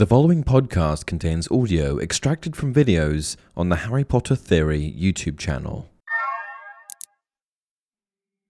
[0.00, 5.90] The following podcast contains audio extracted from videos on the Harry Potter Theory YouTube channel.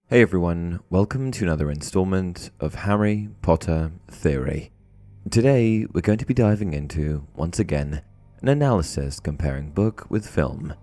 [0.07, 4.71] Hey everyone, welcome to another installment of Harry Potter Theory.
[5.29, 8.01] Today we're going to be diving into, once again,
[8.41, 10.73] an analysis comparing book with film.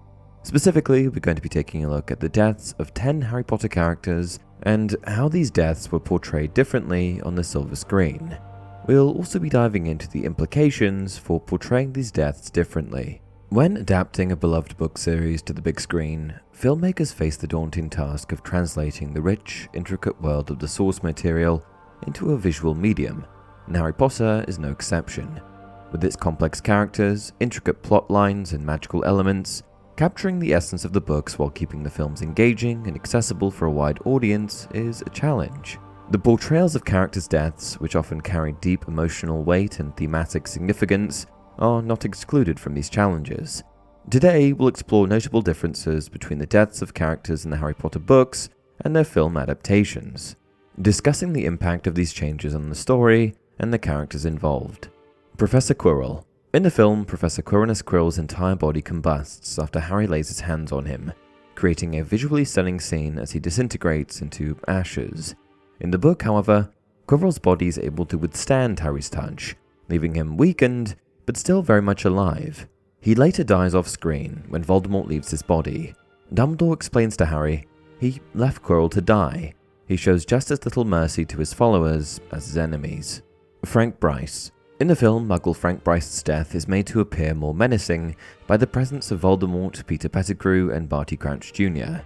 [0.42, 3.68] Specifically, we're going to be taking a look at the deaths of 10 Harry Potter
[3.68, 8.38] characters and how these deaths were portrayed differently on the silver screen.
[8.88, 13.20] We'll also be diving into the implications for portraying these deaths differently.
[13.50, 18.32] When adapting a beloved book series to the big screen, filmmakers face the daunting task
[18.32, 21.62] of translating the rich, intricate world of the source material
[22.06, 23.26] into a visual medium,
[23.66, 25.38] and Harry Potter is no exception.
[25.92, 29.64] With its complex characters, intricate plot lines, and magical elements,
[29.96, 33.70] capturing the essence of the books while keeping the films engaging and accessible for a
[33.70, 35.78] wide audience is a challenge.
[36.10, 41.26] The portrayals of characters' deaths, which often carry deep emotional weight and thematic significance,
[41.58, 43.62] are not excluded from these challenges.
[44.08, 48.48] Today, we'll explore notable differences between the deaths of characters in the Harry Potter books
[48.80, 50.36] and their film adaptations,
[50.80, 54.88] discussing the impact of these changes on the story and the characters involved.
[55.36, 56.24] Professor Quirrell.
[56.54, 60.86] In the film, Professor Quirinus Quirrell's entire body combusts after Harry lays his hands on
[60.86, 61.12] him,
[61.54, 65.34] creating a visually stunning scene as he disintegrates into ashes.
[65.80, 66.70] In the book, however,
[67.06, 69.56] Quirrell's body is able to withstand Harry's touch,
[69.88, 72.66] leaving him weakened but still very much alive.
[73.00, 75.94] He later dies off screen when Voldemort leaves his body.
[76.34, 77.66] Dumbledore explains to Harry
[78.00, 79.54] he left Quirrell to die.
[79.86, 83.22] He shows just as little mercy to his followers as his enemies.
[83.64, 84.52] Frank Bryce.
[84.80, 88.14] In the film, Muggle Frank Bryce's death is made to appear more menacing
[88.46, 92.02] by the presence of Voldemort, Peter Pettigrew, and Barty Crouch Jr.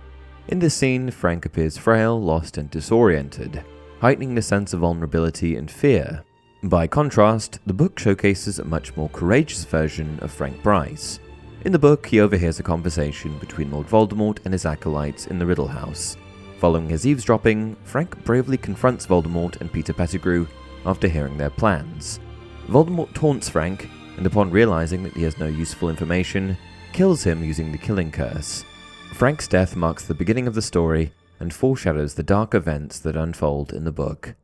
[0.48, 3.64] In this scene, Frank appears frail, lost, and disoriented,
[4.00, 6.24] heightening the sense of vulnerability and fear.
[6.64, 11.20] By contrast, the book showcases a much more courageous version of Frank Bryce.
[11.64, 15.46] In the book, he overhears a conversation between Lord Voldemort and his acolytes in the
[15.46, 16.16] Riddle House.
[16.58, 20.46] Following his eavesdropping, Frank bravely confronts Voldemort and Peter Pettigrew
[20.84, 22.18] after hearing their plans.
[22.66, 26.56] Voldemort taunts Frank, and upon realizing that he has no useful information,
[26.92, 28.64] kills him using the killing curse.
[29.12, 33.72] Frank's death marks the beginning of the story and foreshadows the dark events that unfold
[33.72, 34.34] in the book.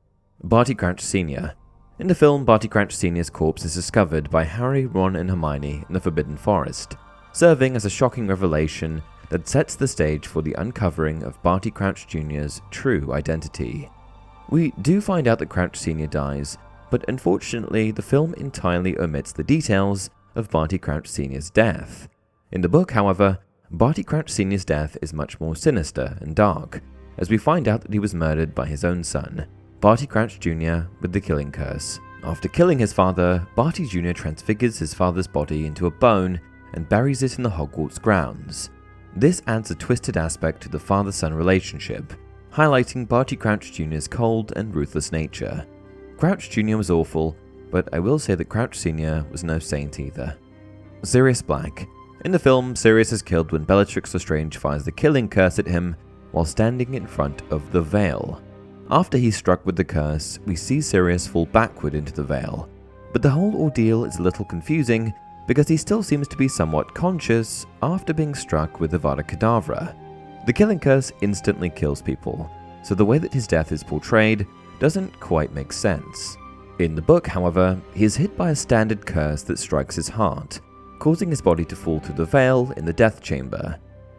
[0.45, 1.55] Barty Crouch Sr.
[1.99, 5.95] In the film, Barty Crouch Sr.'s corpse is discovered by Harry, Ron, and Hermione in
[5.95, 6.97] the Forbidden Forest,
[7.33, 12.07] serving as a shocking revelation that sets the stage for the uncovering of Barty Crouch
[12.07, 13.91] Jr.'s true identity.
[14.51, 16.07] We do find out that Crouch Sr.
[16.07, 16.57] dies,
[16.91, 22.09] but unfortunately, the film entirely omits the details of Barty Crouch Sr.'s death.
[22.53, 23.39] In the book, however,
[23.71, 26.81] Barty Crouch Sr.'s death is much more sinister and dark,
[27.19, 29.47] as we find out that he was murdered by his own son,
[29.81, 32.01] Barty Crouch Jr., with the killing curse.
[32.25, 34.13] After killing his father, Barty Jr.
[34.13, 36.41] transfigures his father's body into a bone
[36.73, 38.71] and buries it in the Hogwarts grounds.
[39.15, 42.15] This adds a twisted aspect to the father son relationship,
[42.51, 45.67] highlighting Barty Crouch Jr.'s cold and ruthless nature.
[46.17, 46.79] Crouch Jr.
[46.79, 47.37] was awful,
[47.71, 49.27] but I will say that Crouch Sr.
[49.31, 50.39] was no saint either.
[51.05, 51.87] Sirius Black.
[52.25, 55.95] In the film, Sirius is killed when Bellatrix Lestrange fires the killing curse at him
[56.33, 58.43] while standing in front of the Veil.
[58.91, 62.69] After he's struck with the curse, we see Sirius fall backward into the Veil,
[63.13, 65.15] but the whole ordeal is a little confusing
[65.47, 69.95] because he still seems to be somewhat conscious after being struck with the Avada Kedavra.
[70.45, 72.51] The killing curse instantly kills people,
[72.83, 74.45] so the way that his death is portrayed
[74.81, 76.37] doesn't quite make sense.
[76.81, 80.61] In the book, however, he is hit by a standard curse that strikes his heart,
[80.99, 83.79] causing his body to fall through the veil in the death chamber.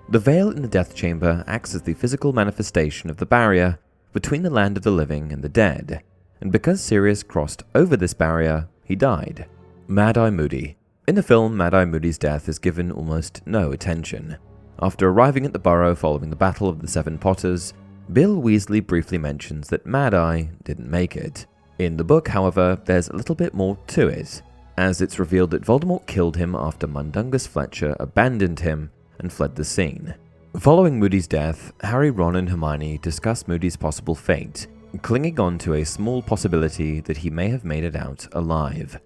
[0.09, 3.79] The veil in the death chamber acts as the physical manifestation of the barrier
[4.13, 6.01] between the land of the living and the dead,
[6.41, 9.45] and because Sirius crossed over this barrier, he died.
[9.87, 10.77] Mad Eye Moody.
[11.07, 14.37] In the film, Mad Eye Moody's death is given almost no attention.
[14.81, 17.73] After arriving at the burrow following the Battle of the Seven Potters,
[18.11, 21.45] Bill Weasley briefly mentions that Mad Eye didn't make it.
[21.77, 24.41] In the book, however, there's a little bit more to it
[24.79, 28.89] as it's revealed that Voldemort killed him after Mundungus Fletcher abandoned him
[29.19, 30.15] and fled the scene.
[30.57, 34.67] Following Moody's death, Harry, Ron, and Hermione discuss Moody's possible fate,
[35.01, 38.97] clinging on to a small possibility that he may have made it out alive.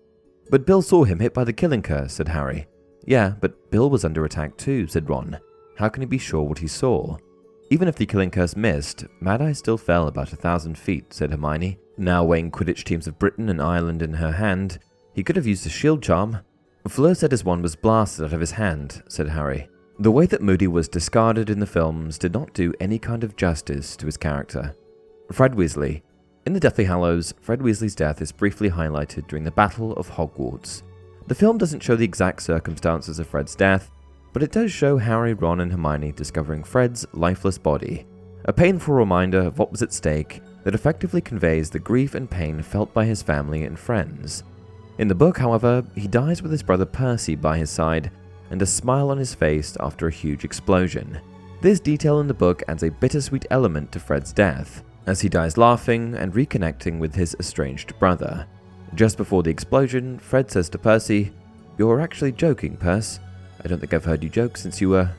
[0.52, 2.68] But Bill saw him hit by the killing curse, said Harry.
[3.08, 5.40] Yeah, but Bill was under attack too, said Ron.
[5.76, 7.18] How can he be sure what he saw?
[7.72, 11.32] Even if the killing curse missed, Mad Eye still fell about a thousand feet, said
[11.32, 11.80] Hermione.
[11.98, 14.78] Now weighing Quidditch teams of Britain and Ireland in her hand,
[15.14, 16.40] he could have used a shield charm.
[16.88, 19.70] Fleur said his wand was blasted out of his hand, said Harry.
[20.00, 23.36] The way that Moody was discarded in the films did not do any kind of
[23.36, 24.76] justice to his character.
[25.32, 26.02] Fred Weasley.
[26.46, 30.84] In the Deathly Hallows, Fred Weasley's death is briefly highlighted during the Battle of Hogwarts.
[31.28, 33.92] The film doesn't show the exact circumstances of Fred's death,
[34.34, 38.06] but it does show Harry, Ron, and Hermione discovering Fred's lifeless body,
[38.46, 42.62] a painful reminder of what was at stake that effectively conveys the grief and pain
[42.62, 44.44] felt by his family and friends.
[45.00, 48.12] In the book, however, he dies with his brother Percy by his side
[48.52, 51.20] and a smile on his face after a huge explosion.
[51.62, 55.58] This detail in the book adds a bittersweet element to Fred's death, as he dies
[55.58, 58.46] laughing and reconnecting with his estranged brother.
[58.94, 61.32] Just before the explosion, Fred says to Percy,
[61.80, 63.20] You're actually joking, Percy.
[63.64, 65.10] I don't think I've heard you joke since you were.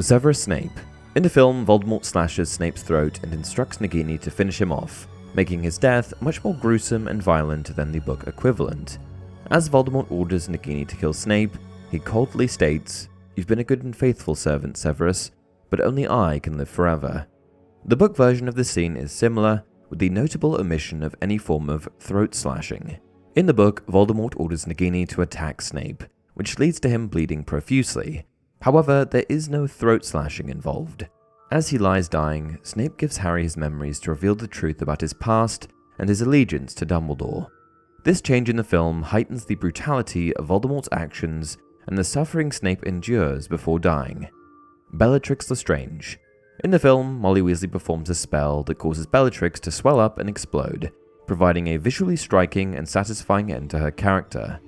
[0.00, 0.72] Severus Snape.
[1.14, 5.62] In the film, Voldemort slashes Snape's throat and instructs Nagini to finish him off, making
[5.62, 8.98] his death much more gruesome and violent than the book equivalent.
[9.50, 11.56] As Voldemort orders Nagini to kill Snape,
[11.90, 15.30] he coldly states, You've been a good and faithful servant, Severus,
[15.70, 17.26] but only I can live forever.
[17.84, 21.68] The book version of the scene is similar, with the notable omission of any form
[21.68, 22.98] of throat slashing.
[23.34, 26.04] In the book, Voldemort orders Nagini to attack Snape,
[26.34, 28.24] which leads to him bleeding profusely.
[28.62, 31.08] However, there is no throat slashing involved.
[31.50, 35.12] As he lies dying, Snape gives Harry his memories to reveal the truth about his
[35.12, 35.68] past
[35.98, 37.48] and his allegiance to Dumbledore.
[38.04, 42.82] This change in the film heightens the brutality of Voldemort's actions and the suffering Snape
[42.82, 44.28] endures before dying.
[44.92, 46.18] Bellatrix Lestrange.
[46.64, 50.28] In the film, Molly Weasley performs a spell that causes Bellatrix to swell up and
[50.28, 50.90] explode,
[51.28, 54.58] providing a visually striking and satisfying end to her character.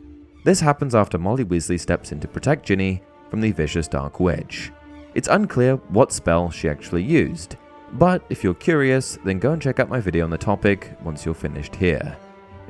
[0.44, 4.70] This happens after Molly Weasley steps in to protect Ginny from the vicious Dark Witch.
[5.14, 7.56] It's unclear what spell she actually used,
[7.94, 11.24] but if you're curious, then go and check out my video on the topic once
[11.24, 12.16] you're finished here.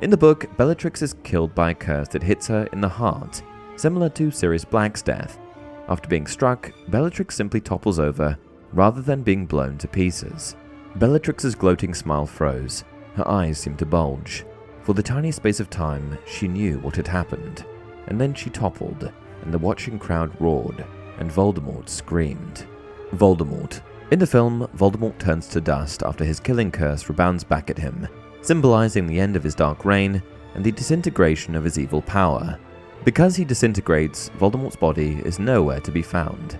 [0.01, 3.41] In the book, Bellatrix is killed by a curse that hits her in the heart,
[3.77, 5.39] similar to Sirius Black's death.
[5.87, 8.37] After being struck, Bellatrix simply topples over
[8.73, 10.57] rather than being blown to pieces.
[10.97, 12.83] Bellatrix's gloating smile froze,
[13.15, 14.45] her eyes seemed to bulge.
[14.81, 17.65] For the tiny space of time, she knew what had happened,
[18.07, 19.11] and then she toppled,
[19.43, 20.85] and the watching crowd roared,
[21.19, 22.67] and Voldemort screamed.
[23.13, 23.81] Voldemort.
[24.11, 28.07] In the film, Voldemort turns to dust after his killing curse rebounds back at him,
[28.45, 30.21] symbolizing the end of his dark reign
[30.53, 32.59] and the disintegration of his evil power.
[33.03, 36.57] Because he disintegrates, Voldemort's body is nowhere to be found.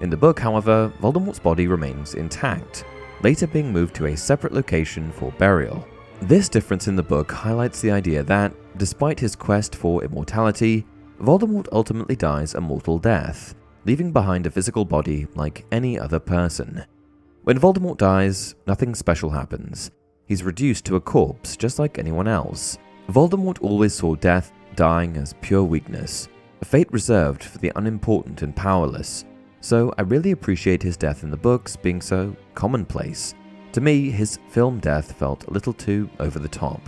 [0.00, 2.84] In the book, however, Voldemort's body remains intact,
[3.22, 5.86] later being moved to a separate location for burial.
[6.20, 10.86] This difference in the book highlights the idea that, despite his quest for immortality,
[11.20, 13.54] Voldemort ultimately dies a mortal death,
[13.84, 16.84] leaving behind a physical body like any other person.
[17.42, 19.90] When Voldemort dies, nothing special happens.
[20.26, 22.78] He's reduced to a corpse just like anyone else.
[23.10, 26.28] Voldemort always saw death dying as pure weakness,
[26.62, 29.26] a fate reserved for the unimportant and powerless,
[29.60, 33.34] so I really appreciate his death in the books being so commonplace.
[33.72, 36.80] To me, his film death felt a little too over the top.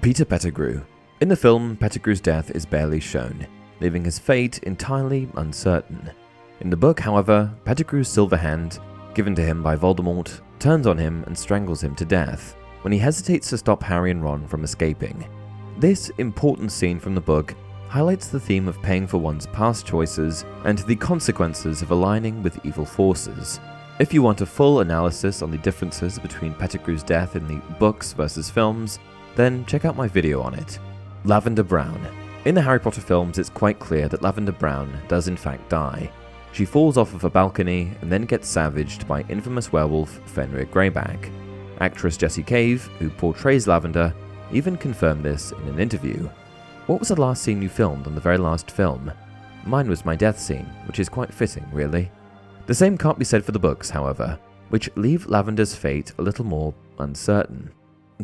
[0.00, 0.82] Peter Pettigrew.
[1.20, 3.46] In the film, Pettigrew's death is barely shown,
[3.80, 6.10] leaving his fate entirely uncertain.
[6.60, 8.78] In the book, however, Pettigrew's silver hand,
[9.14, 12.98] given to him by Voldemort, turns on him and strangles him to death when he
[12.98, 15.28] hesitates to stop Harry and Ron from escaping.
[15.78, 17.54] This important scene from the book
[17.88, 22.64] highlights the theme of paying for one's past choices and the consequences of aligning with
[22.64, 23.60] evil forces.
[23.98, 28.12] If you want a full analysis on the differences between Pettigrew's death in the books
[28.12, 28.98] versus films,
[29.34, 30.78] then check out my video on it.
[31.24, 32.06] Lavender Brown.
[32.44, 36.10] In the Harry Potter films, it's quite clear that Lavender Brown does in fact die.
[36.52, 41.30] She falls off of a balcony and then gets savaged by infamous werewolf Fenrir Greyback.
[41.80, 44.14] Actress Jessie Cave, who portrays Lavender,
[44.52, 46.28] even confirmed this in an interview.
[46.86, 49.12] What was the last scene you filmed on the very last film?
[49.64, 52.10] Mine was my death scene, which is quite fitting, really.
[52.66, 54.38] The same can't be said for the books, however,
[54.70, 57.70] which leave Lavender's fate a little more uncertain.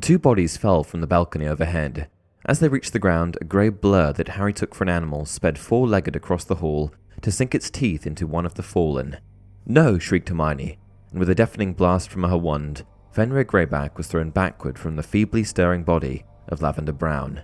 [0.01, 2.09] Two bodies fell from the balcony overhead.
[2.47, 5.59] As they reached the ground, a grey blur that Harry took for an animal sped
[5.59, 6.93] four legged across the hall
[7.23, 9.19] to sink its teeth into one of the fallen.
[9.67, 9.99] No!
[9.99, 10.79] shrieked Hermione,
[11.11, 12.85] and with a deafening blast from her wand,
[13.15, 17.43] Fenrir Greyback was thrown backward from the feebly stirring body of Lavender Brown.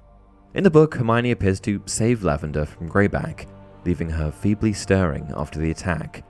[0.52, 3.46] In the book, Hermione appears to save Lavender from Greyback,
[3.84, 6.24] leaving her feebly stirring after the attack.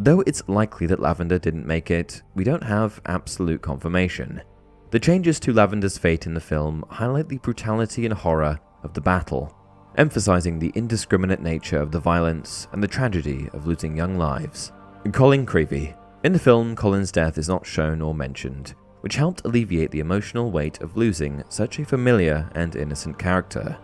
[0.00, 4.42] Though it's likely that Lavender didn't make it, we don't have absolute confirmation.
[4.90, 9.00] The changes to Lavender's fate in the film highlight the brutality and horror of the
[9.00, 9.54] battle,
[9.98, 14.72] emphasizing the indiscriminate nature of the violence and the tragedy of losing young lives.
[15.12, 15.94] Colin Creevey.
[16.24, 20.50] In the film, Colin's death is not shown or mentioned, which helped alleviate the emotional
[20.50, 23.78] weight of losing such a familiar and innocent character.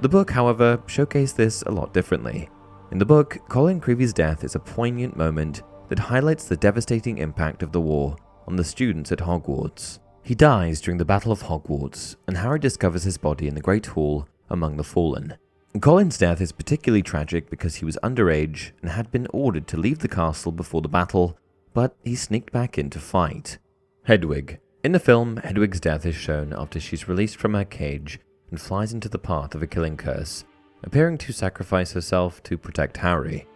[0.00, 2.50] The book, however, showcased this a lot differently.
[2.90, 7.62] In the book, Colin Creevey's death is a poignant moment that highlights the devastating impact
[7.62, 9.98] of the war on the students at Hogwarts.
[10.22, 13.86] He dies during the Battle of Hogwarts, and Harry discovers his body in the Great
[13.86, 15.34] Hall among the fallen.
[15.80, 19.98] Colin's death is particularly tragic because he was underage and had been ordered to leave
[19.98, 21.38] the castle before the battle,
[21.74, 23.58] but he sneaked back in to fight.
[24.06, 24.60] Hedwig.
[24.84, 28.20] In the film, Hedwig's death is shown after she's released from her cage
[28.52, 30.44] and flies into the path of a killing curse,
[30.84, 33.48] appearing to sacrifice herself to protect Harry.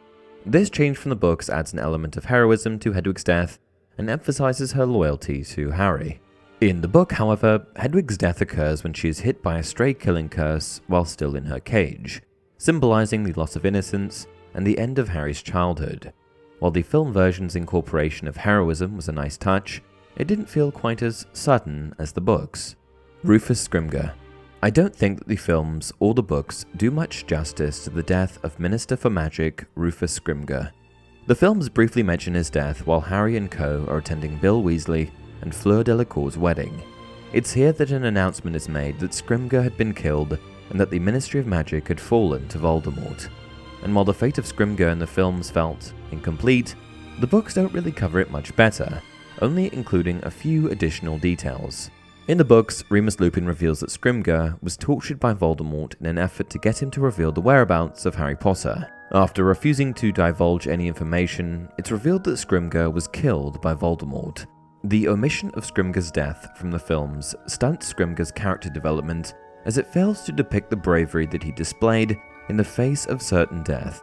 [0.45, 3.61] This change from the books adds an element of heroism to Hedwig's death
[3.97, 6.21] and emphasizes her loyalty to Harry.
[6.61, 10.28] In the book, however, Hedwig's death occurs when she is hit by a stray killing
[10.28, 12.23] curse while still in her cage,
[12.59, 16.12] symbolizing the loss of innocence and the end of Harry's childhood.
[16.59, 19.80] While the film version's incorporation of heroism was a nice touch,
[20.16, 22.76] it didn't feel quite as sudden as the books.
[23.22, 24.12] Rufus Scrimgeour.
[24.62, 28.38] I don't think that the films or the books do much justice to the death
[28.42, 30.70] of Minister for Magic Rufus Scrimgeour.
[31.26, 35.10] The films briefly mention his death while Harry and co are attending Bill Weasley
[35.42, 36.82] and Fleur Delacour's wedding.
[37.32, 40.38] It's here that an announcement is made that Scrimgeour had been killed
[40.70, 43.28] and that the Ministry of Magic had fallen to Voldemort.
[43.82, 46.74] And while the fate of Scrimgeour in the films felt incomplete,
[47.20, 49.00] the books don't really cover it much better,
[49.40, 51.90] only including a few additional details.
[52.28, 56.49] In the books, Remus Lupin reveals that Scrimgeour was tortured by Voldemort in an effort
[56.50, 58.88] to get him to reveal the whereabouts of Harry Potter.
[59.12, 64.47] After refusing to divulge any information, it's revealed that Scrimgeour was killed by Voldemort,
[64.85, 69.35] the omission of Scrimgeour's death from the films stunts Scrimgeour's character development
[69.66, 72.16] as it fails to depict the bravery that he displayed
[72.49, 74.02] in the face of certain death.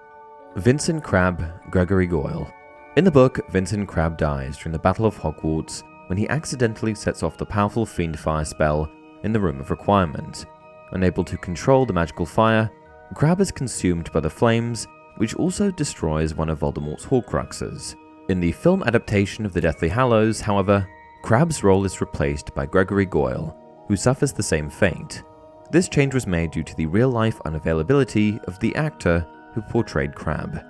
[0.56, 2.52] Vincent Crabbe, Gregory Goyle.
[2.98, 7.22] In the book, Vincent Crabbe dies during the Battle of Hogwarts when he accidentally sets
[7.22, 8.90] off the powerful Fiendfyre spell
[9.22, 10.48] in the Room of Requirement.
[10.94, 12.72] Unable to control the magical fire,
[13.14, 14.88] Crabbe is consumed by the flames,
[15.18, 17.96] which also destroys one of Voldemort's Horcruxes.
[18.30, 20.90] In the film adaptation of The Deathly Hallows, however,
[21.22, 23.56] Crabbe's role is replaced by Gregory Goyle,
[23.88, 25.22] who suffers the same fate.
[25.70, 29.24] This change was made due to the real life unavailability of the actor
[29.54, 30.66] who portrayed Crabbe.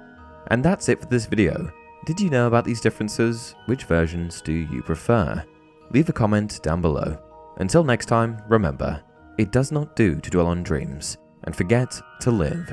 [0.47, 1.71] And that's it for this video.
[2.07, 3.53] Did you know about these differences?
[3.65, 5.43] Which versions do you prefer?
[5.91, 7.19] Leave a comment down below.
[7.57, 9.03] Until next time, remember,
[9.37, 12.71] it does not do to dwell on dreams and forget to live.